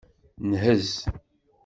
Nhez. 0.49 0.89